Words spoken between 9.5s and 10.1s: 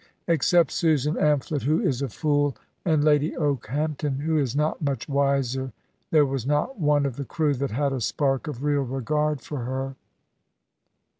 her."